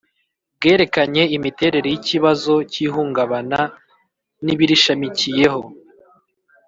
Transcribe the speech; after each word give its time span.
Bwerekanye 0.55 1.23
imiterere 1.37 1.87
y 1.91 1.97
ikibazo 1.99 2.53
cy 2.71 2.77
ihungabana 2.85 3.59
n 4.45 4.45
ibirishamikiyeho 4.53 5.61